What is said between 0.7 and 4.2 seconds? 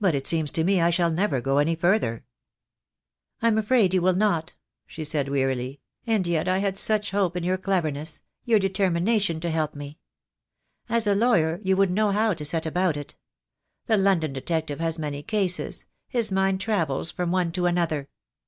I shall never go any further." "I'm afraid you will